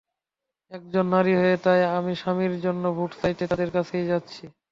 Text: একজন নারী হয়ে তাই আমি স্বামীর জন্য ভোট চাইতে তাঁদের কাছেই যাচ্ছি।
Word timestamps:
একজন 0.71 1.05
নারী 1.07 1.33
হয়ে 1.35 1.55
তাই 1.63 1.81
আমি 1.97 2.13
স্বামীর 2.21 2.53
জন্য 2.65 2.83
ভোট 2.97 3.11
চাইতে 3.21 3.43
তাঁদের 3.49 3.69
কাছেই 3.73 4.09
যাচ্ছি। 4.11 4.43